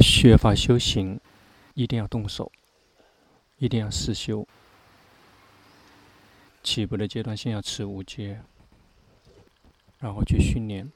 [0.00, 1.20] 学法修行，
[1.74, 2.50] 一定要动手，
[3.58, 4.46] 一定要实修。
[6.62, 8.40] 起步的阶段，先要持五戒，
[9.98, 10.90] 然后去训练，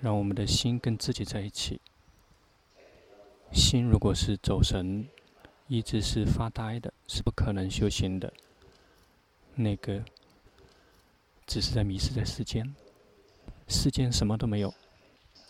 [0.00, 1.80] 让我们的心跟自己在一起。
[3.52, 5.06] 心如果是走神，
[5.68, 8.32] 一直是发呆的，是不可能修行的。
[9.54, 10.02] 那个
[11.46, 12.74] 只是在迷失在世间，
[13.68, 14.72] 世间什么都没有，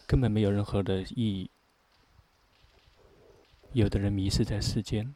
[0.06, 1.50] 根本没有任何的意义。
[3.72, 5.14] 有的人迷失在世间，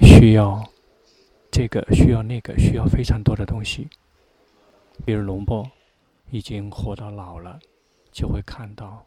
[0.00, 0.64] 需要
[1.50, 3.88] 这个，需要那个，需要非常多的东西。
[5.04, 5.68] 比如龙波
[6.30, 7.58] 已经活到老了，
[8.12, 9.04] 就会看到，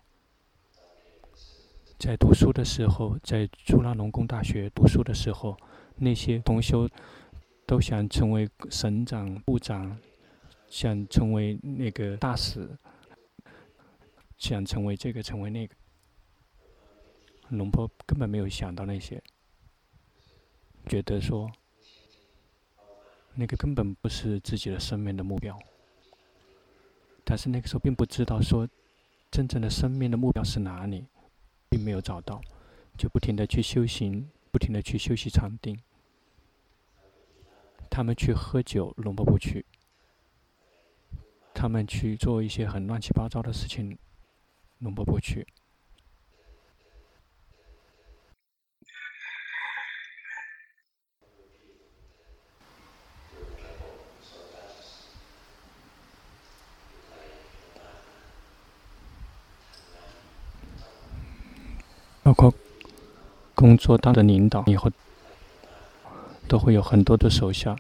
[1.98, 5.56] 在读书的时候，在朱拉隆功大学读书的时候，
[5.96, 6.90] 那些同修
[7.66, 9.98] 都想成为省长、部长，
[10.68, 12.68] 想成为那个大使。
[14.50, 15.76] 想成为这个，成为那个，
[17.50, 19.22] 龙婆根本没有想到那些，
[20.88, 21.50] 觉得说，
[23.36, 25.58] 那个根本不是自己的生命的目标。
[27.24, 28.68] 但是那个时候并不知道说，
[29.30, 31.06] 真正的生命的目标是哪里，
[31.70, 32.42] 并没有找到，
[32.98, 35.80] 就不停的去修行，不停的去修习禅定。
[37.92, 39.64] 他们去喝酒，龙婆不去；
[41.54, 43.96] 他们去做一些很乱七八糟的事情。
[44.82, 45.46] 龙波不去，
[62.24, 62.52] 包括
[63.54, 64.92] 工作当的领导以后，
[66.48, 67.76] 都会有很多的手下。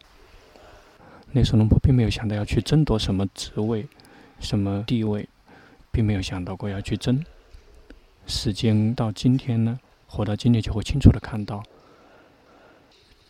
[1.31, 3.87] 那时候龙波并没有想到要去争夺什么职位、
[4.39, 5.27] 什么地位。
[5.91, 7.23] 并没有想到过要去争。
[8.27, 11.63] 时间到今天呢，活到今天就会清楚的看到，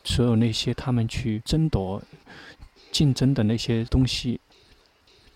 [0.03, 2.01] 所有那些他们去争夺、
[2.91, 4.39] 竞争的那些东西，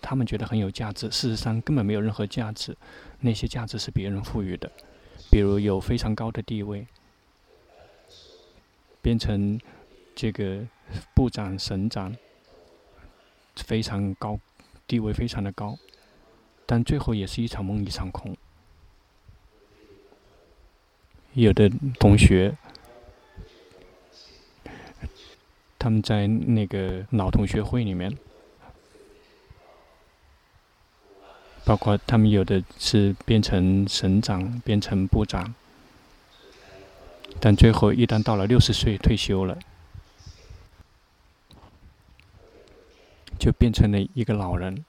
[0.00, 2.76] 他们觉得很有价值，事实上根本没有任何价值。
[3.18, 4.70] 那些价值是别人赋予的，
[5.30, 6.86] 比如有非常高的地位，
[9.00, 9.58] 变成
[10.14, 10.60] 这个
[11.14, 12.14] 部长、省长，
[13.56, 14.38] 非常高，
[14.86, 15.78] 地位非常的高。
[16.66, 18.36] 但最后也是一场梦，一场空。
[21.32, 22.56] 有的同学，
[25.78, 28.12] 他们在那个老同学会里面，
[31.64, 35.54] 包括他们有的是变成省长，变成部长，
[37.38, 39.56] 但最后一旦到了六十岁退休了，
[43.38, 44.84] 就变成了一个老人。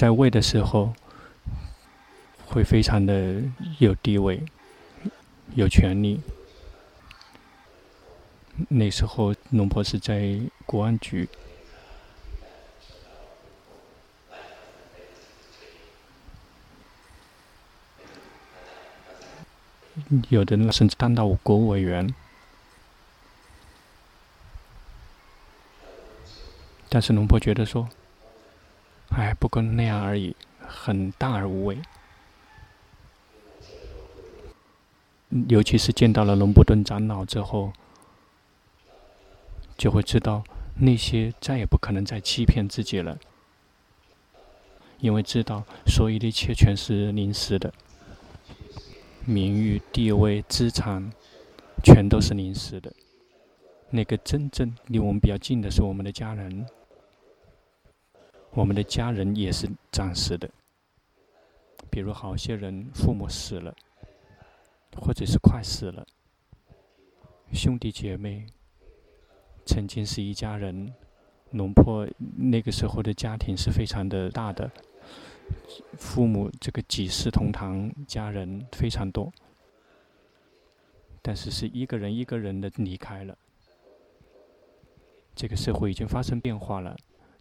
[0.00, 0.94] 在位的时候，
[2.46, 3.42] 会非常的
[3.80, 4.42] 有地位、
[5.54, 6.22] 有权利。
[8.70, 11.28] 那时候，龙婆是在国安局，
[20.30, 22.14] 有的甚至当到国务委员，
[26.88, 27.86] 但是龙婆觉得说。
[29.10, 31.78] 哎，不过那样而已，很大而无畏。
[35.48, 37.72] 尤其是见到了龙布顿长老之后，
[39.76, 40.42] 就会知道
[40.76, 43.18] 那些再也不可能再欺骗自己了，
[44.98, 47.72] 因为知道所有的一切全是临时的，
[49.24, 51.12] 名誉、地位、资产，
[51.84, 52.92] 全都是临时的。
[53.90, 56.66] 那个真正离我们比较近的是我们的家人。
[58.52, 60.50] 我们的家人也是暂时的，
[61.88, 63.74] 比如好些人父母死了，
[65.00, 66.04] 或者是快死了，
[67.52, 68.44] 兄弟姐妹
[69.64, 70.92] 曾经是一家人，
[71.52, 72.06] 龙婆
[72.36, 74.68] 那个时候的家庭是非常的大的，
[75.96, 79.32] 父母这个几世同堂，家人非常多，
[81.22, 83.38] 但是是一个人一个人的离开了，
[85.36, 86.96] 这个社会已经发生变化了。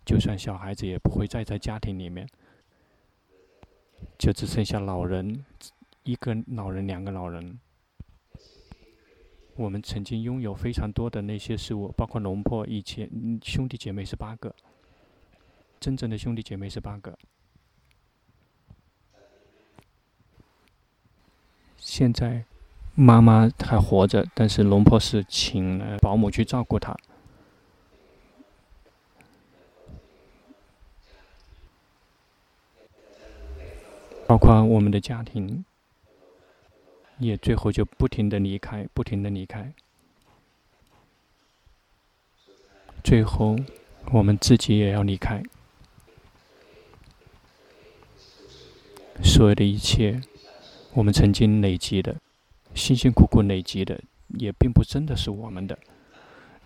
[0.09, 2.27] 就算小孩子也不会再在家庭里面，
[4.17, 5.45] 就只剩下老人，
[6.01, 7.59] 一个老人，两个老人。
[9.56, 13.07] 我们曾经拥有非常多的那些事物，包括龙婆以前
[13.44, 14.51] 兄弟姐妹是八个，
[15.79, 17.15] 真正的兄弟姐妹是八个。
[21.77, 22.44] 现在
[22.95, 26.97] 妈妈还活着，但是龙婆是请了保姆去照顾她。
[34.29, 35.65] 包括我们的家庭，
[37.17, 39.73] 也最后就不停的离开，不停的离开。
[43.03, 43.55] 最后，
[44.11, 45.41] 我们自己也要离开。
[49.23, 50.21] 所有的一切，
[50.93, 52.15] 我们曾经累积的，
[52.75, 53.99] 辛辛苦苦累积的，
[54.37, 55.75] 也并不真的是我们的。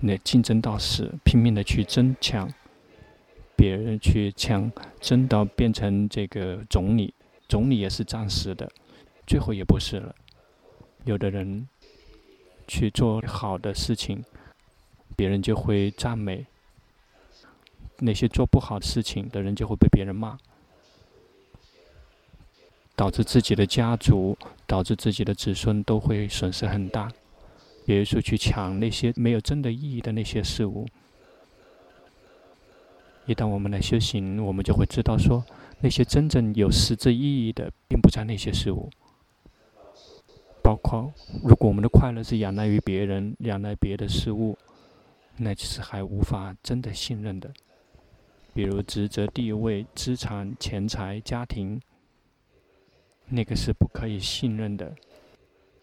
[0.01, 2.53] 那竞争到死，拼命的去争抢，
[3.55, 4.69] 别人去抢，
[4.99, 7.13] 争到变成这个总理，
[7.53, 8.67] 总理也是暂时的，
[9.27, 10.15] 最后也不是了。
[11.05, 11.69] 有的人
[12.67, 14.25] 去做好的事情。
[15.15, 16.47] 别人就会赞美，
[17.99, 20.35] 那些做不好的事情的人就会被别人骂，
[22.95, 24.35] 导致自己的家族、
[24.65, 27.11] 导致自己的子孙都会损失很大。
[27.85, 30.87] 比如说去抢那些没有真的意义的那些事物。
[33.27, 35.45] 一旦我们来修行，我们就会知道说，
[35.83, 38.89] 那些真正有实质意义的，并不在那些事物。
[40.63, 41.13] 包括
[41.43, 44.57] 如果我们的快乐是仰赖于别人、仰赖别的事物。
[45.35, 47.51] 那其实还无法真的信任的，
[48.53, 51.81] 比如职责、地位、资产、钱财、家庭，
[53.29, 54.95] 那个是不可以信任的。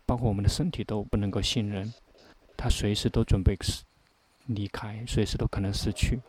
[0.07, 1.93] 包括我们的身体都不能够信任，
[2.57, 3.57] 他随时都准备
[4.47, 6.21] 离开，随时都可能死去。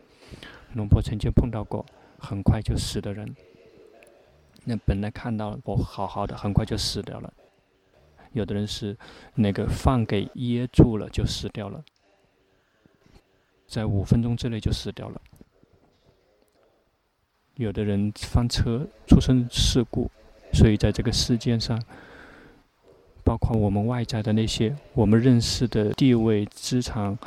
[0.74, 1.86] 龙婆曾经碰到过
[2.18, 3.36] 很快就死的人，
[4.64, 7.34] 那本来看到我好好的，很快就死掉了。
[8.34, 8.98] 有的人是
[9.36, 11.84] 那个饭给噎住了就死掉了。
[13.68, 15.22] 在五分钟之内就死掉了。
[17.56, 20.10] 有的人翻车出生事故，
[20.54, 21.82] 所以在这个世界上，
[23.24, 27.18] 包括我们外在的那些我们认识的地位、资产、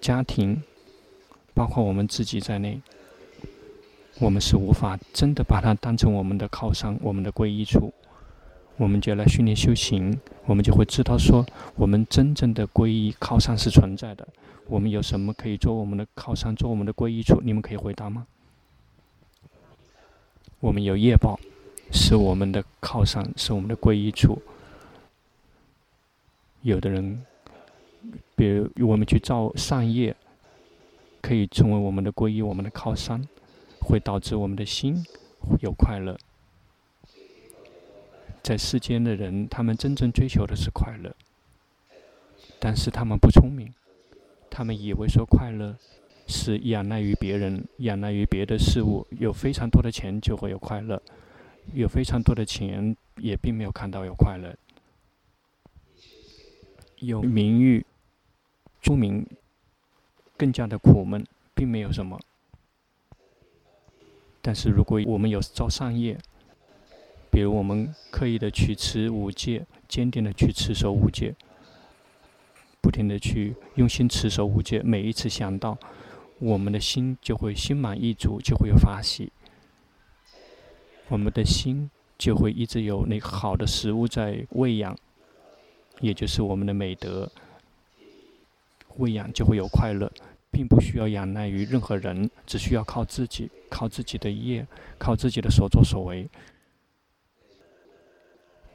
[0.00, 0.62] 家庭，
[1.54, 2.80] 包括我们自己在内，
[4.18, 7.92] 我们是无法真的把它当成我们的靠山、我们的皈依处。
[8.76, 11.44] 我们就要来训练修行，我们就会知道说，
[11.76, 14.26] 我们真正的皈依靠山是存在的。
[14.66, 17.40] 我们有什么可以做我们的靠山、做我们的皈依处？
[17.42, 18.26] 你们可以回答吗？
[20.60, 21.38] 我们有业报，
[21.92, 24.40] 是我们的靠山，是我们的皈依处。
[26.62, 27.24] 有的人，
[28.34, 30.16] 比如我们去造善业，
[31.20, 33.22] 可以成为我们的皈依、我们的靠山，
[33.82, 35.04] 会导致我们的心
[35.60, 36.16] 有快乐。
[38.42, 41.14] 在世间的人，他们真正追求的是快乐，
[42.58, 43.72] 但是他们不聪明。
[44.50, 45.76] 他们以为说快乐
[46.26, 51.00] 是仰赖于别人，仰赖于别的事物，有非常多的钱就会有快乐，
[51.72, 54.54] 有非常多的钱也并没有看到有快乐，
[56.98, 57.86] 有名誉、
[58.80, 59.26] 出名
[60.36, 61.24] 更加的苦闷，
[61.54, 62.20] 并没有什么。
[64.42, 66.18] 但是如果我们有造善业，
[67.30, 71.34] 比如我们刻意的去持五戒，坚定的去持守五戒。
[72.80, 75.78] 不停的去用心持守五戒，每一次想到，
[76.40, 79.30] 我们的心就会心满意足，就会有法喜。
[81.08, 84.98] 我们的心就会一直有那个好的食物在喂养，
[86.00, 87.30] 也就是我们的美德。
[88.96, 90.10] 喂养就会有快乐，
[90.52, 94.64] 并不需要仰赖于任何人，只需要靠自己，靠自己的业，
[94.98, 96.28] 靠自己的所作所为。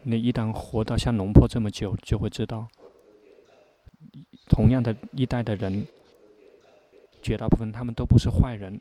[0.01, 2.67] 你一旦活到像龙婆这么久，就会知道。
[4.49, 5.85] 同样的一代的人，
[7.21, 8.79] 绝大部分他们都不是坏人，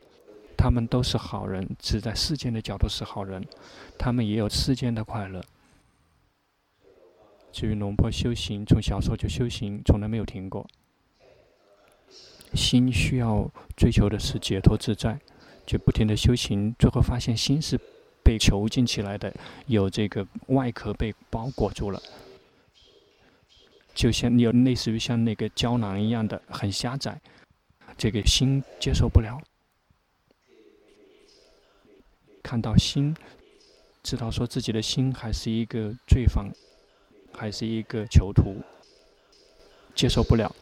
[0.56, 3.44] 他们都是好人，只在世间的角度是好人，
[3.98, 5.42] 他们也有世间的快乐。
[7.52, 10.66] 至于龙婆修行，从小时候就修行，从来没有停过。
[12.54, 15.18] 心需要追求的是解脱自在，
[15.66, 17.78] 就不停的修行，最后发现心是
[18.22, 19.32] 被囚禁起来的，
[19.66, 22.00] 有这个外壳被包裹住了。
[23.94, 27.18] 就像有类似于像那个胶囊一样的很狭窄，
[27.96, 29.40] 这个心接受不了。
[32.42, 33.16] 看到心，
[34.02, 36.50] 知道说自己的心还是一个罪犯，
[37.32, 38.56] 还是一个囚徒，
[39.94, 40.54] 接受不了。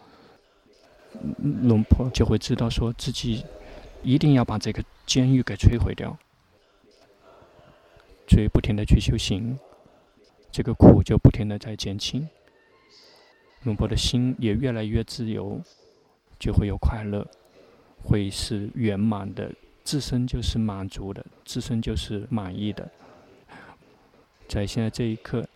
[1.63, 3.45] 龙婆就会知道说自己
[4.03, 6.17] 一定要把这个监狱给摧毁掉，
[8.29, 9.59] 所以不停的去修行，
[10.51, 12.29] 这个苦就不停的在减轻。
[13.63, 15.61] 龙婆的心也越来越自由，
[16.39, 17.27] 就会有快乐，
[18.03, 19.51] 会是圆满的，
[19.83, 22.91] 自身就是满足的，自身就是满意的。
[24.47, 25.49] 在现在这一刻，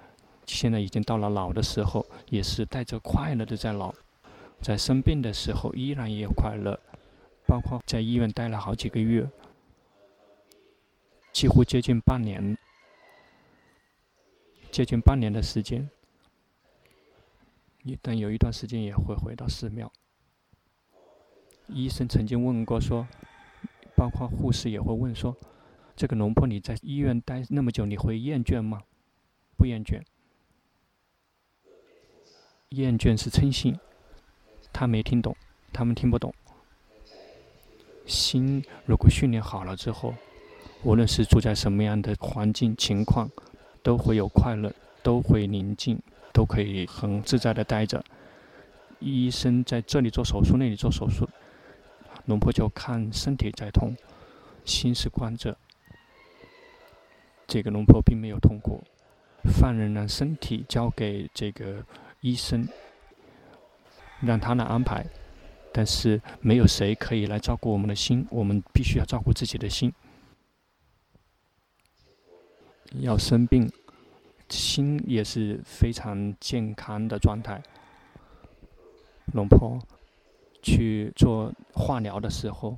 [0.47, 3.95] 现在已经到了老的时候，也是带着快乐的在老。
[4.61, 6.79] 在生病的时候，依然也有快乐，
[7.47, 9.29] 包括在医院待了好几个月，
[11.33, 12.57] 几乎接近半年，
[14.71, 15.89] 接近半年的时间，
[18.03, 19.91] 但有一段时间也会回到寺庙。
[21.69, 23.07] 医生曾经问过说，
[23.95, 25.37] 包括护士也会问说，
[25.95, 28.83] 这个龙婆你在医院待那么久，你会厌倦吗？
[29.57, 30.03] 不厌倦。
[32.71, 33.79] 厌倦是嗔心，
[34.73, 35.37] 他没听懂，
[35.73, 36.33] 他们听不懂。
[38.07, 40.15] 心如果训练好了之后，
[40.83, 43.29] 无论是住在什么样的环境情况，
[43.83, 44.73] 都会有快乐，
[45.03, 46.01] 都会宁静，
[46.33, 48.03] 都可以很自在的待着。
[49.01, 51.29] 医生在这里做手术，那里做手术，
[52.27, 53.95] 龙婆就看身体在痛，
[54.65, 55.57] 心是关着。
[57.47, 58.83] 这个龙婆并没有痛苦，
[59.45, 61.85] 犯人让身体交给这个
[62.21, 62.67] 医生，
[64.21, 65.05] 让他来安排。
[65.73, 69.93] 但是没有谁可以来照顾我们的心，我们必须要照顾自己的心。
[73.01, 73.71] 要生病，
[74.49, 77.63] 心也是非常健康的状态。
[79.35, 79.79] 龙婆
[80.63, 82.77] 去做化疗的时候，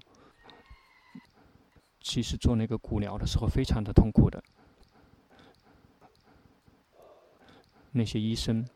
[2.01, 4.43] 其实做那个骨疗的时候非常的痛苦的。
[7.93, 8.67] 那些医生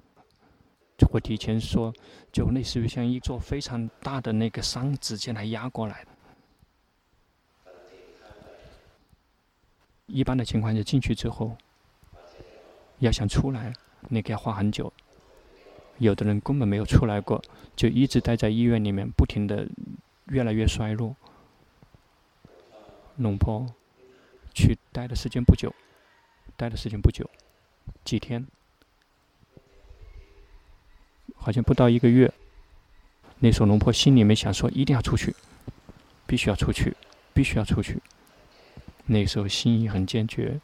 [1.05, 1.93] 就会提前说，
[2.33, 6.05] 就类似于像一座非常大的那个山直接来压过来。
[10.07, 11.57] 一般的情况下，进去之后，
[13.01, 13.73] 要想出来，
[14.09, 14.91] 那个要花很久。
[15.99, 17.43] 有的人根本没有出来过，
[17.77, 19.69] 就一直待在医院里面，不停的
[20.29, 21.15] 越来越衰弱。
[23.17, 23.67] 龙婆
[24.55, 25.73] 去待的时间不久，
[26.57, 27.29] 待的时间不久，
[28.05, 28.45] 几天，
[31.45, 32.33] 好像不到一个月。
[33.41, 35.37] 那时候龙婆心里面想说，一定要出去，
[36.27, 36.97] 必须要出去，
[37.35, 38.01] 必须要出去。
[39.05, 40.59] 那时候心意很坚决。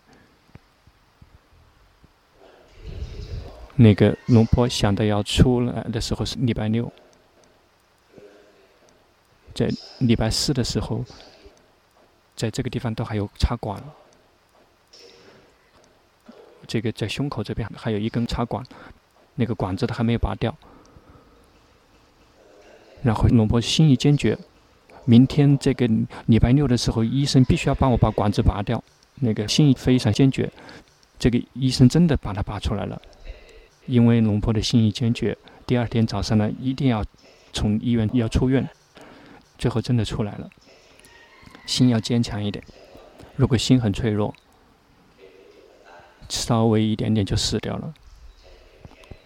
[3.76, 6.90] 那个龙婆想的要出来的时候是礼拜六，
[9.54, 11.04] 在礼拜四的时候，
[12.34, 13.82] 在这个地方都还有插管，
[16.66, 18.64] 这个在胸口这边还有一根插管，
[19.34, 20.56] 那个管子都还没有拔掉。
[23.02, 24.36] 然后龙婆心意坚决。
[25.04, 25.88] 明天这个
[26.26, 28.82] 礼拜六的时候，医生必须要帮我把管子拔掉。
[29.22, 30.50] 那个心意非常坚决，
[31.18, 33.00] 这个医生真的把它拔出来了。
[33.86, 37.04] 因为龙婆的心意坚决，第二天早上呢，一定要
[37.52, 38.68] 从医院要出院。
[39.58, 40.48] 最后真的出来了。
[41.66, 42.64] 心要坚强一点，
[43.36, 44.34] 如果心很脆弱，
[46.28, 47.92] 稍微一点点就死掉了。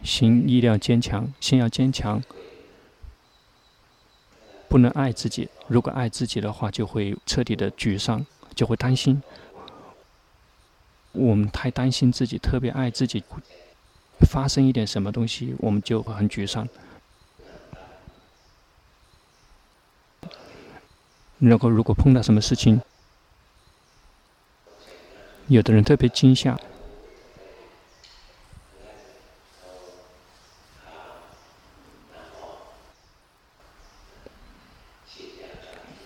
[0.03, 2.23] 心一定要坚强，心要坚强。
[4.75, 8.27] 不能爱自己，如果爱自己的话，就会彻底的沮丧，
[8.57, 9.23] 就会担心。
[11.13, 13.23] 我们太担心自己，特别爱自己，
[14.29, 16.69] 发生一点什么东西，我们就会很沮丧。
[21.39, 22.83] 然后，如果碰到什么事情，
[25.47, 26.59] 有的人特别惊吓。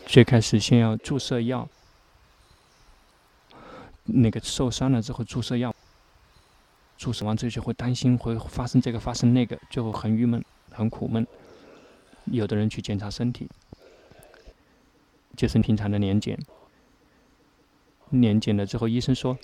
[0.08, 1.68] 最开始先要注射药，
[4.04, 5.72] 那个受伤了之后注射药，
[6.96, 11.26] 注射完之后就会担心会发生这个发生那个，就很郁闷，很苦闷。
[12.24, 13.50] 有的人去检查身体，
[15.36, 16.38] 就是平常的年检，
[18.08, 19.36] 年检了之后医生说，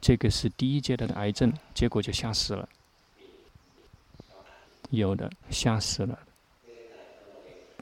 [0.00, 2.68] 这个是第一阶段的癌症，结果就吓死了，
[4.90, 6.18] 有的吓死了，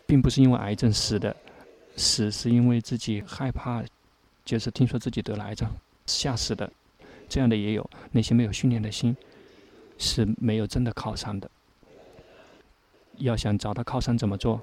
[0.04, 1.34] 并不是因为癌症死的。
[1.96, 3.82] 死是因为自己害怕，
[4.44, 5.68] 就是听说自己得了癌症，
[6.06, 6.70] 吓死的，
[7.28, 7.88] 这样的也有。
[8.12, 9.16] 那些没有训练的心，
[9.98, 11.50] 是没有真的靠山的。
[13.16, 14.60] 要想找到靠山怎么做？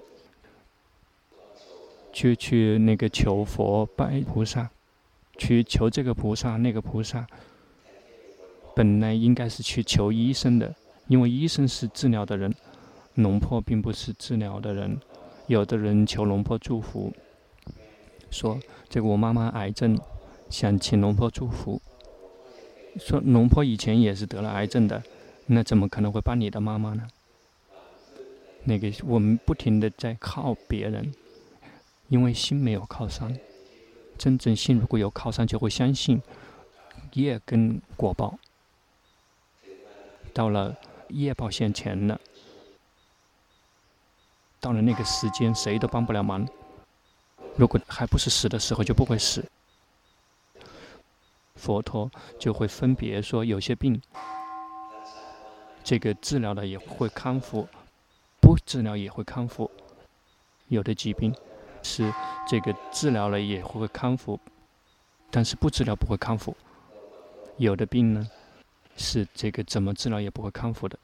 [2.14, 4.70] 去去那个求佛拜菩萨，
[5.36, 7.26] 去求这个菩萨那个菩萨。
[8.76, 10.76] 本来应该是去求医生的，
[11.08, 12.54] 因为医生是治疗的人，
[13.16, 15.00] 龙婆并不是治疗的人。
[15.48, 17.12] 有的人求龙婆祝福。
[18.34, 18.60] 说
[18.90, 19.98] 这个我妈妈癌症，
[20.50, 21.82] 想请龙婆祝福。
[22.98, 25.02] 说龙婆以前也是得了癌症的，
[25.46, 27.08] 那怎么可能会帮你的妈妈呢？
[28.66, 31.14] 那个我们不停的在靠别人，
[32.08, 33.40] 因为心没有靠山。
[34.18, 36.22] 真正心如果有靠山，就会相信
[37.14, 38.38] 业跟果报。
[40.34, 40.76] 到了
[41.10, 42.20] 业报现前了，
[44.60, 46.48] 到了那个时间，谁都帮不了忙。
[47.56, 49.44] 如果还不是死的时候，就不会死。
[51.56, 54.02] 佛陀就会分别说，有些病，
[55.84, 57.68] 这个治疗了也会康复，
[58.42, 59.70] 不治疗也会康复；
[60.68, 61.34] 有的疾病
[61.82, 62.12] 是
[62.48, 64.40] 这个治疗了也会康复，
[65.32, 66.54] 但是不治疗不会康复；
[67.58, 68.28] 有的病呢，
[68.98, 71.00] 是这个怎么治疗也不会康复的。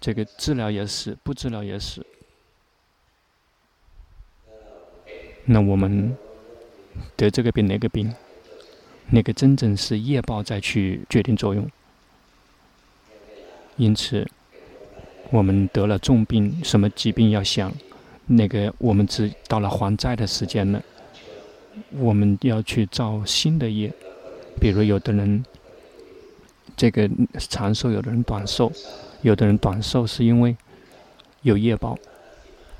[0.00, 2.04] 这个治疗也是，不治疗也是。
[5.52, 6.16] 那我们
[7.16, 8.14] 得这个病那个病，
[9.08, 11.68] 那个真正是业报再去决定作用。
[13.76, 14.24] 因此，
[15.30, 17.72] 我们得了重病，什么疾病要想，
[18.26, 20.80] 那个我们只到了还债的时间了，
[21.98, 23.92] 我们要去造新的业。
[24.60, 25.44] 比如有的人
[26.76, 28.70] 这个长寿，有的人短寿。
[29.22, 30.56] 有的人短寿是因为
[31.42, 31.98] 有业报，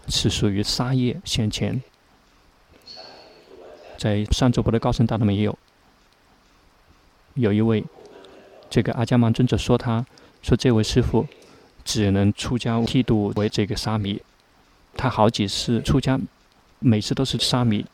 [0.06, 1.82] 是属于杀业现前。
[4.00, 5.58] 在上座部的高僧大德们也有，
[7.34, 7.84] 有一位
[8.70, 10.06] 这个阿伽曼尊者说他，
[10.40, 11.26] 说这位师傅
[11.84, 14.22] 只能出家剃度为这个沙弥，
[14.96, 16.18] 他好几次出家，
[16.78, 17.84] 每次都是沙弥，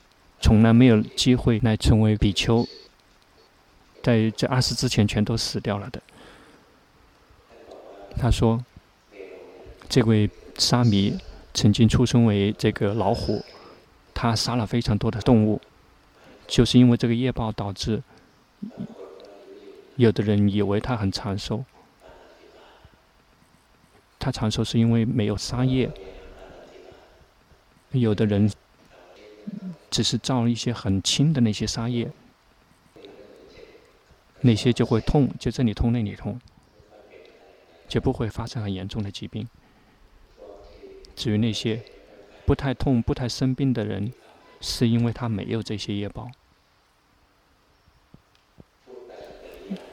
[0.40, 2.64] 从来没有机会来成为比丘，
[4.00, 6.00] 在这二十之前全都死掉了的。
[8.16, 8.64] 他说
[9.90, 11.18] ：“这位沙弥
[11.52, 13.44] 曾经出生为这个老虎，
[14.14, 15.60] 他杀了非常多的动物，
[16.46, 18.02] 就是因为这个业报导致，
[19.96, 21.64] 有的人以为他很长寿，
[24.18, 25.90] 他长寿是因为没有杀业，
[27.90, 28.50] 有的人
[29.90, 32.10] 只是造了一些很轻的那些杀业，
[34.40, 36.40] 那些就会痛，就这里痛那里痛。”
[37.88, 39.46] 就不会发生很严重的疾病。
[41.14, 41.80] 至于那些
[42.44, 44.12] 不太痛、不太生病的人，
[44.60, 46.28] 是因为他没有这些业报。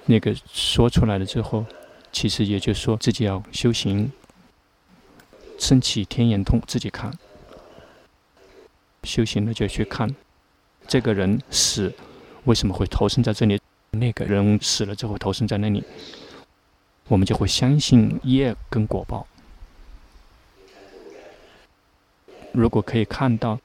[0.05, 1.65] 那个说出来了之后，
[2.11, 4.11] 其实也就说自己要修行，
[5.57, 7.11] 升起天眼通，自己看。
[9.03, 10.13] 修行了就去看，
[10.87, 11.93] 这个人死
[12.45, 13.59] 为什么会投生在这里？
[13.91, 15.83] 那个人死了之后投生在那里。
[17.07, 19.27] 我们就会相信业跟果报。
[22.53, 23.59] 如果可以看到，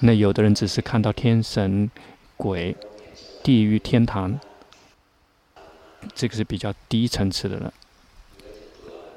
[0.00, 1.90] 那有的人只是看到天神、
[2.36, 2.76] 鬼、
[3.42, 4.38] 地狱、天堂，
[6.14, 7.72] 这个是比较低层次的了，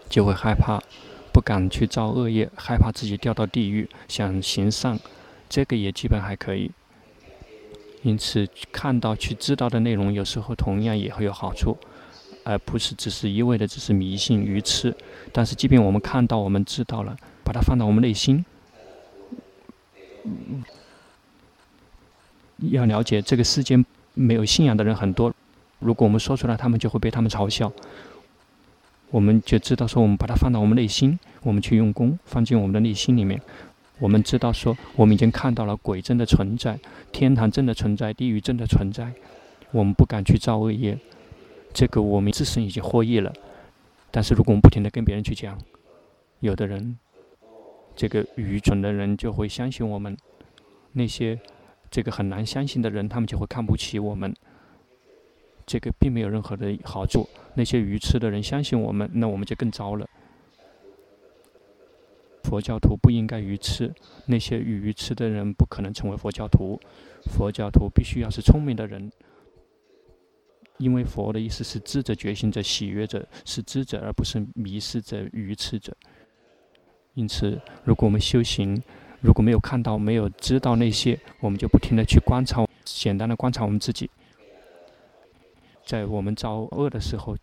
[0.09, 0.81] 就会害怕，
[1.33, 4.99] 不敢去造恶业，害怕自己掉到地狱，想行善，
[5.49, 6.71] 这个也基本还可以。
[8.03, 11.77] 因此，看到、去知道的内容，有时候同样也会有好处。
[12.45, 14.95] 而不是只是一味的只是迷信愚痴，
[15.31, 18.43] 但是即便我们看到，我们知道了，把它放到我们内心，
[22.57, 25.33] 要了解这个世间没有信仰的人很多，
[25.79, 27.71] 如果我们说出来，他们就会被他们嘲笑。
[29.11, 33.41] 我们就知道说，我们把它放到我们内心，我们去用功，放进我们的内心里面。
[33.97, 36.79] 我们知道说，我们已经看到了鬼真的存在，
[37.11, 39.11] 天堂真的存在，地狱真的存在，
[39.71, 40.97] 我们不敢去造恶业。
[41.73, 43.33] 这个我们自身已经获益了，
[44.11, 45.57] 但是如果我们不停的跟别人去讲，
[46.39, 46.97] 有的人，
[47.99, 50.15] 这个愚蠢的人就会相信我们；
[50.93, 51.37] 那些
[51.91, 54.33] 这个很难相信的人，他们就会看不起我们。
[55.65, 57.27] 这个并没有任何的好处。
[57.55, 60.07] 那些愚痴的人相信我们，那我们就更糟了。
[62.45, 63.93] 佛教徒不应该愚痴，
[64.27, 66.79] 那些愚痴的人不可能成为佛教徒。
[67.25, 69.11] 佛教徒必须要是聪明的人。
[70.77, 75.93] 因为佛的意思是知者、觉醒者、喜悦者，是知者，而不是迷失者、愚痴者。
[77.19, 78.81] 因此，如果我们修行，
[79.19, 84.09] 如果没有看到、没有知道那些，我们就不停的去观察，简单的观察我们自己。
[85.85, 87.35] 在我们遭恶的时候，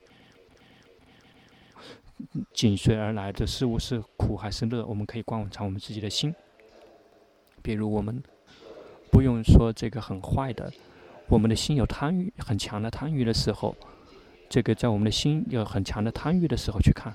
[2.54, 4.82] 紧随而来的事物是苦还是乐？
[4.86, 6.34] 我们可以观察我们自己的心。
[7.60, 8.22] 比如，我们
[9.10, 10.72] 不用说这个很坏的。
[11.28, 13.76] 我们的心有贪欲很强的贪欲的时候，
[14.48, 17.12] 这个在我们的心有很强的贪欲的时候去看，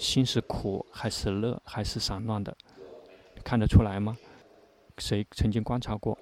[0.00, 2.56] 心是苦还是乐还是散乱的，
[3.44, 4.16] 看得出来吗？
[4.96, 6.16] 谁曾经观察过？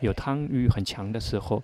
[0.00, 1.62] 有贪欲很强的时候，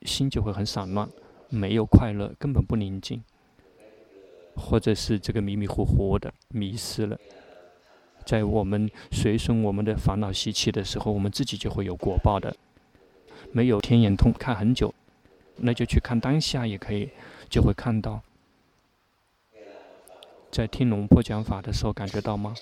[0.00, 1.06] 心就会很散乱，
[1.50, 3.22] 没有快乐，根本不宁静，
[4.56, 7.18] 或者是这个迷迷糊糊的迷失了。
[8.24, 12.56] 在我们随顺我们的烦恼习气的时候，我们自己就会有果报的。
[13.52, 14.94] 没有天眼通看很久，
[15.56, 17.10] 那就去看当下也可以，
[17.50, 18.22] 就会看到。
[20.50, 22.54] 在听龙婆讲法的时候，感觉到吗？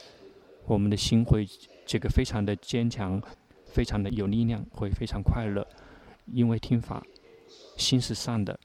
[0.67, 1.49] 我们的心会
[1.87, 3.23] 这个非常的坚强，
[3.67, 5.67] 非常的有力量，会非常快乐，
[6.27, 7.03] 因为听法，
[7.77, 8.59] 心是善的。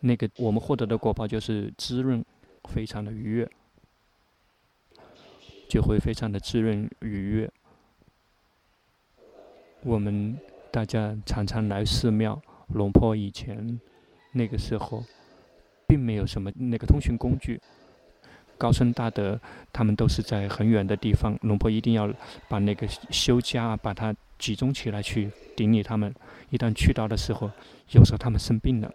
[0.00, 2.24] 那个我们获得的果报就是滋润，
[2.70, 3.50] 非常的愉悦，
[5.68, 7.50] 就会非常的滋润愉悦。
[9.82, 10.38] 我们
[10.70, 13.80] 大家常常来寺庙，龙婆以前
[14.32, 15.02] 那个时候，
[15.88, 17.60] 并没有什么那个通讯工具。
[18.58, 19.40] 高僧大德
[19.72, 22.12] 他们都是在很远的地方，龙婆一定要
[22.48, 26.12] 把那个修家把它集中起来去顶礼他们。
[26.50, 27.50] 一旦去到的时候，
[27.90, 28.92] 有时候他们生病了。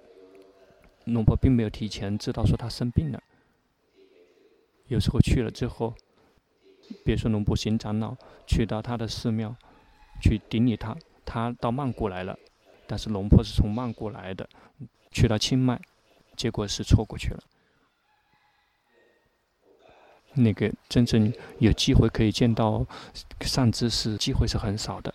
[1.05, 3.21] 龙婆并没有提前知道说他生病了。
[4.87, 5.93] 有时候去了之后，
[7.05, 9.55] 别说龙婆行长老去到他的寺庙
[10.21, 10.95] 去顶礼他，
[11.25, 12.37] 他到曼谷来了，
[12.85, 14.47] 但是龙婆是从曼谷来的，
[15.11, 15.79] 去到清迈，
[16.35, 17.43] 结果是错过去了。
[20.35, 22.85] 那个真正有机会可以见到
[23.41, 25.13] 善知识，机会是很少的。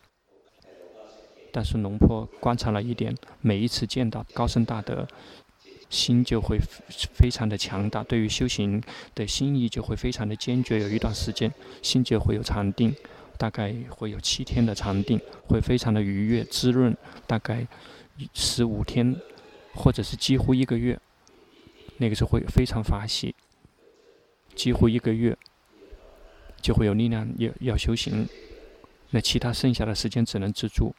[1.53, 5.07] 但是龙婆观察了一点，每一次见到高僧大德。
[5.91, 6.59] 心就会
[7.15, 8.83] 非常的强大，对于修行
[9.15, 10.81] 的心意就会非常的坚决。
[10.81, 11.51] 有一段时间，
[11.81, 12.95] 心就会有禅定，
[13.39, 16.95] 大概会有七天的禅定，会非常的愉悦滋润。
[17.27, 17.67] 大概
[18.35, 19.17] 十五天，
[19.75, 21.01] 或者是几乎一个月，
[21.97, 23.35] 那个时候会非常法喜。
[24.59, 25.39] 几乎一个月，
[26.61, 28.29] 就会有力量要要修行。
[29.11, 30.93] 那其他剩下的时间只能自助，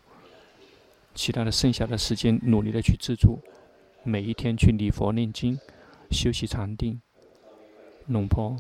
[1.13, 3.38] 其他的剩下的时间努力的去自助。
[4.04, 5.60] 每一天去礼佛念经，
[6.10, 7.02] 修习禅定。
[8.08, 8.56] 龙婆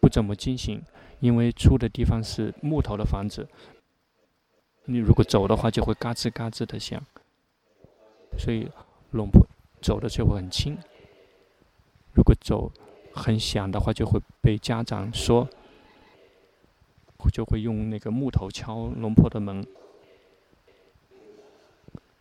[0.00, 0.80] 不怎么惊醒，
[1.18, 3.48] 因为住的地方是木头的房子。
[4.84, 7.02] 你如果走的话，就会嘎吱嘎吱的响。
[8.38, 8.68] 所以
[9.10, 9.44] 龙婆
[9.82, 10.78] 走的就会很轻。
[12.12, 12.70] 如果走
[13.14, 15.48] 很响的话，就会被家长说，
[17.32, 19.66] 就会用那个木头敲龙婆的门。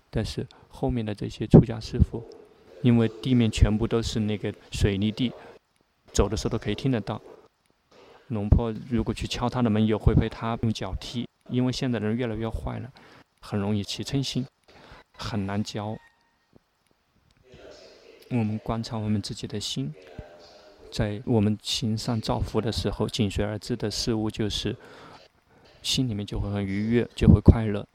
[0.09, 2.23] 但是后面的这些出家师父。
[2.83, 5.31] 因为地面全部都是那个水泥地，
[6.11, 7.21] 走的时候都可以听得到。
[8.27, 11.25] 龙婆如果去敲他的门，也会被他用脚踢。
[11.47, 12.91] 因为现在人越来越坏了，
[13.39, 14.45] 很容易起嗔心，
[15.17, 15.95] 很难教。
[18.31, 19.95] 我们观察我们自己的心，
[20.93, 24.77] 在我们行善造福的时候，紧随而至的事物就是
[25.81, 27.85] 心里面就会很愉悦，就会快乐。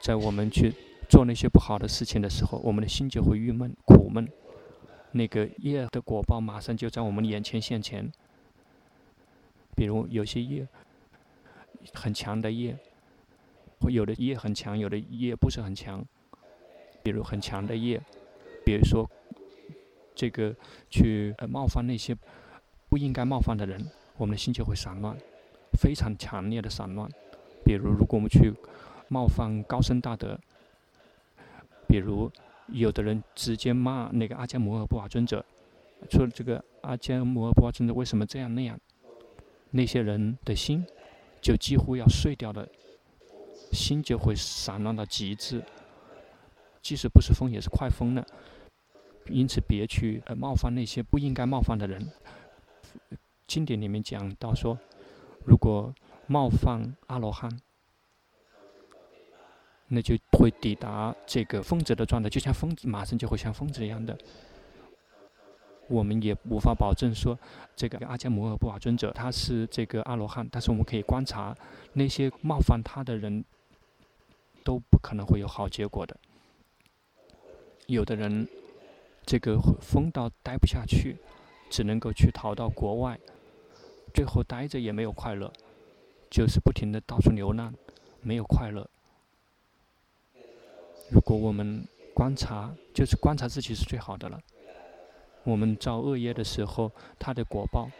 [0.00, 0.72] 在我们去。
[1.06, 4.26] 做那些不好的事情的时候，我们的心就会郁闷、苦闷。
[5.12, 8.10] 那个业的果报马上就在我们眼前现前。
[9.76, 10.66] 比如有些业
[11.92, 12.76] 很强的业，
[13.80, 16.02] 会有的业很强，有的业不是很强。
[17.02, 18.00] 比如很强的业，
[18.64, 19.08] 比如说
[20.14, 20.54] 这个
[20.88, 22.16] 去呃冒犯那些
[22.88, 23.84] 不应该冒犯的人，
[24.16, 25.16] 我们的心就会散乱，
[25.78, 27.10] 非常强烈的散乱。
[27.64, 28.52] 比如如果我们去
[29.08, 30.38] 冒犯高僧大德。
[31.86, 32.32] 比如，
[32.68, 35.44] 有的人直接骂那个阿迦摩诃布瓦尊者，
[36.10, 38.76] 说这个阿迦摩诃布瓦尊者为什么这样那样？
[39.70, 40.84] 那些人的心
[41.40, 42.66] 就几乎要碎掉了，
[43.70, 45.62] 心就会散乱到极致，
[46.82, 48.26] 即使不是疯也是快疯了。
[49.28, 52.12] 因此，别去呃冒犯那些不应该冒犯的人。
[53.46, 54.78] 经典里面讲到说，
[55.44, 55.94] 如果
[56.26, 57.60] 冒犯阿罗汉。
[59.88, 64.16] 那就会抵达这个疯子的状态，就像疯子，马上就会像疯子一样的。
[65.88, 67.38] 我们也无法保证说，
[67.76, 71.54] 这个阿迦摩诃布瓦尊者他是这个阿罗汉，但是我们可以观察
[71.92, 73.44] 那些冒犯他的人，
[74.64, 76.16] 都不可能会有好结果的。
[77.86, 78.48] 有的人
[79.26, 81.16] 这个疯到待不下去，
[81.70, 83.18] 只能够去逃到国外，
[84.12, 85.52] 最后待着也没有快乐，
[86.30, 87.72] 就是不停的到处流浪，
[88.20, 88.88] 没有快乐。
[91.10, 94.40] 如果我们观察，就是观察自己是最好的了。
[95.42, 97.90] 我们造恶业的时候，它的果报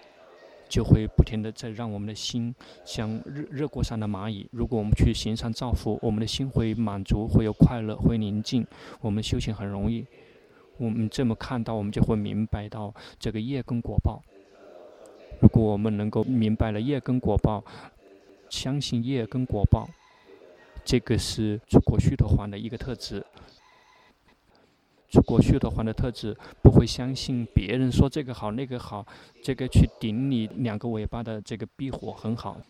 [0.69, 4.49] 就会不停的在让我们的心像热热锅上的蚂蚁。
[4.51, 8.67] 如果我们去行善造福，我们的心会满足，会有快乐，会宁静。
[9.01, 10.07] 我们修行很容易。
[10.79, 14.23] 我们这么看到，我们就会明白到这个业跟果报。
[15.41, 17.65] 如果我们能够明白了业跟果报，
[18.49, 19.89] 相信业跟果报。
[20.85, 23.25] 这个是出国虚陀洹的一个特质。
[25.09, 29.07] 出国虚陀洹的特质不会相信别人说这个好那个好，
[29.43, 32.61] 这个去顶你两个尾巴的这个壁火很好，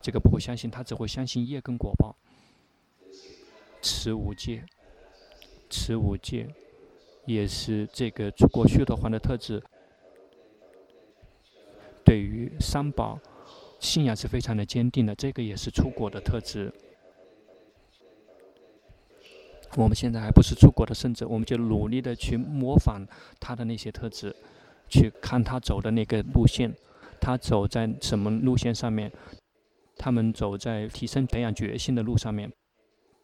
[0.00, 2.14] 这个不会相信，他只会相信业跟果报。
[3.82, 4.62] 持五戒，
[5.68, 6.46] 持五戒，
[7.26, 9.62] 也是这个出国须陀洹的特质。
[12.04, 13.18] 对于三宝
[13.78, 16.72] 信仰是非常的坚定的，这个也是出国的特质。
[19.76, 23.06] 我们现在还不是出国的圣者，我们就努力的去模仿
[23.38, 24.34] 他的那些特质，
[24.88, 26.74] 去看他走的那个路线，
[27.20, 29.12] 他走在什么路线上面，
[29.96, 32.50] 他们走在提升培养决心的路上面，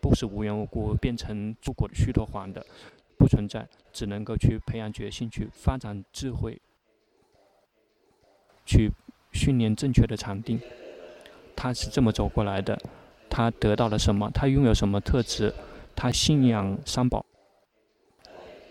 [0.00, 2.64] 不是无缘无故变成出国的虚陀洹的，
[3.26, 6.62] 不存在，只能够去培养决心，去发展智慧，
[8.64, 8.92] 去。
[9.32, 10.58] 训练正确的禅定，
[11.54, 12.80] 他是这么走过来的。
[13.28, 14.30] 他得到了什么？
[14.30, 15.52] 他拥有什么特质？
[15.94, 17.26] 他信仰三宝，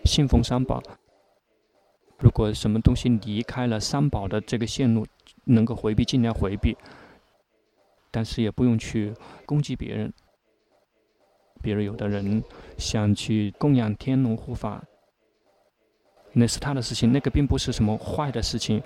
[0.04, 0.82] 信奉三宝。
[2.18, 5.06] 如果什么东西离开了三宝的这个线路，
[5.44, 6.76] 能够回避，尽量回避。
[8.10, 9.14] 但是也不用去
[9.46, 10.12] 攻击别人。
[11.66, 12.44] 比如有的人
[12.78, 14.84] 想去供养天龙护法，
[16.32, 18.80] 那是他的事情，那个并不是什么坏的事情。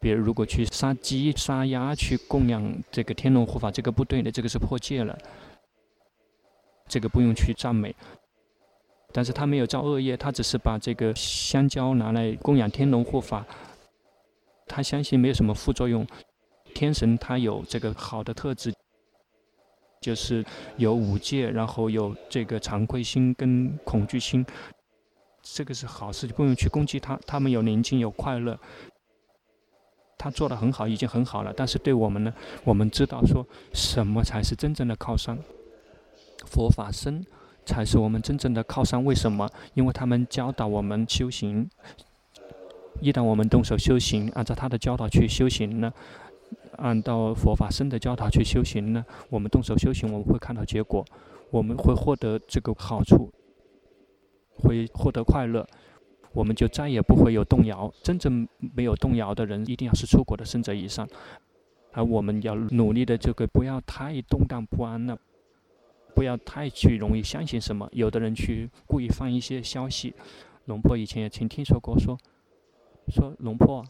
[0.00, 5.18] 比如，如果去杀鸡、杀鸭去供养这个天龙护法，这个不对的，这个是破戒了。
[6.86, 7.92] 这个不用去赞美。
[9.12, 13.44] 但是他没有造恶业，他只是把这个香蕉拿来供养天龙护法，
[14.68, 16.06] 他相信没有什么副作用。
[16.76, 18.72] 天神他有这个好的特质，
[20.00, 20.44] 就是
[20.76, 24.44] 有五戒，然后有这个惭愧心跟恐惧心，
[25.42, 27.18] 这个是好事，不用去攻击他。
[27.26, 28.58] 他们有宁静，有快乐。
[30.16, 31.52] 他做得很好，已经很好了。
[31.56, 32.34] 但是对我们呢，
[32.64, 35.38] 我们知道说什么才是真正的靠山？
[36.44, 37.24] 佛法僧
[37.64, 39.04] 才是我们真正的靠山。
[39.04, 39.48] 为什么？
[39.74, 41.70] 因为他们教导我们修行。
[43.00, 45.92] 一旦我们动手修行，按照他的教导去修行呢，
[46.78, 51.04] 按照佛法僧的教导去修行呢，我们动手修行，我们会看到结果，
[51.50, 53.30] 我们会获得这个好处，
[54.54, 55.66] 会获得快乐。
[56.32, 57.92] 我们就再也不会有动摇。
[58.02, 61.08] 真正没有动摇的人，一定要是出国的圣者以上。
[61.92, 65.18] 而我们要努力的这个，不要太动荡不安了，
[66.14, 67.88] 不要太去容易相信什么。
[67.92, 70.14] 有的人去故意放一些消息，
[70.66, 72.16] 龙婆以前也曾听说过说，
[73.08, 73.84] 说龙婆。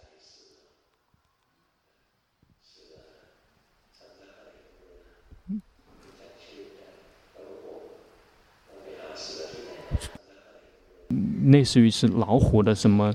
[11.48, 13.12] 类似于是老虎的什么，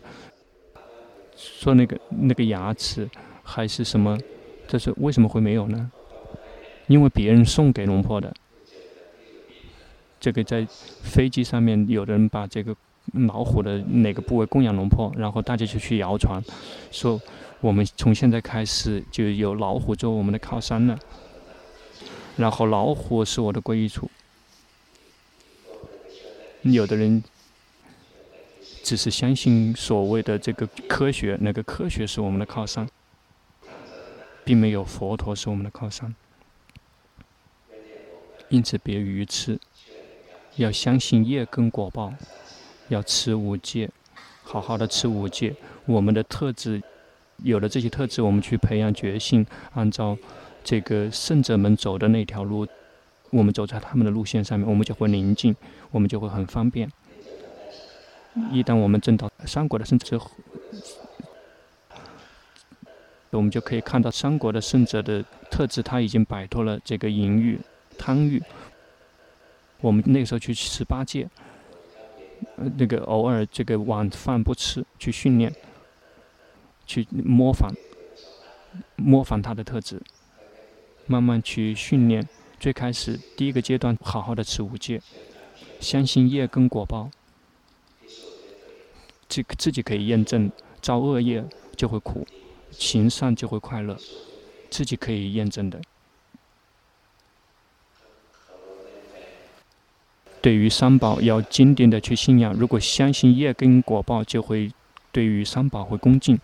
[1.36, 3.10] 说那个那个牙齿
[3.44, 4.18] 还是什么，
[4.68, 5.92] 这是为什么会没有呢？
[6.88, 8.34] 因为别人送给龙婆的。
[10.20, 10.66] 这个在
[11.04, 12.76] 飞机上面有的人把这个
[13.28, 16.44] 老虎的哪个部位供养龙婆，然后大家就去谣传，
[16.92, 17.22] 说
[17.62, 20.98] 我们从现在开始就有老虎做我们的靠山了，
[22.38, 24.10] 然后老虎是我的归依处。
[26.64, 27.24] 有的人。
[28.84, 32.86] 只是相信所谓的这个科学，那个科学是我们的靠山，
[34.44, 36.14] 并没有佛陀是我们的靠山。
[38.50, 39.58] 因此，别愚痴，
[40.58, 42.14] 要相信业根果报，
[42.90, 43.90] 要持五戒，
[44.44, 45.56] 好好的持五戒。
[45.86, 46.84] 我们的特质，
[47.38, 50.18] 有了这些特质，我们去培养觉性，按照
[50.62, 52.68] 这个圣者们走的那条路，
[53.32, 55.56] 我们走在他们的路线上面，我们就会宁静，
[55.90, 56.92] 我们就会很方便。
[58.52, 60.20] 一旦我们证到三国的圣者，
[63.30, 67.60] 我们就可以看到三国的圣者的特质，他已经摆脱了这个淫欲、
[67.98, 68.42] 贪欲。
[69.82, 71.30] 我们那个时候去吃八戒，
[72.78, 75.54] 那个偶尔这个晚饭不吃，去训练，
[76.86, 77.74] 去模仿，
[78.96, 80.02] 模仿他的特质，
[81.06, 82.28] 慢慢去训练。
[82.60, 85.02] 最开始第一个阶段，好好的持五戒，
[85.80, 87.12] 相信业根果报。
[89.34, 91.44] 自自己可以验证，造恶业
[91.76, 92.28] 就会苦，
[92.70, 93.98] 行善就会快乐，
[94.70, 95.82] 自己可以验证的。
[100.40, 104.72] 对于三宝要坚定的去信仰，如果相信业根果报，就会
[105.12, 106.38] 对于三宝会恭敬。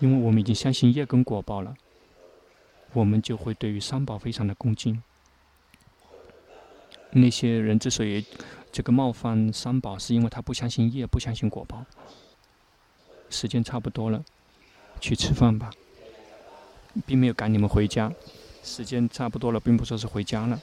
[0.00, 1.76] 因为我们已经相信业根果报了，
[2.92, 5.00] 我们就会对于三宝非常的恭敬。
[7.12, 8.24] 那些人之所以
[8.72, 11.84] 这个冒犯三宝，是因为他不相信业，不相信果报。
[13.28, 14.24] 时间差不多了，
[15.00, 15.70] 去吃饭吧，
[17.06, 18.12] 并没有赶你们回家。
[18.62, 20.60] 时间差不多了，并不说是回家了。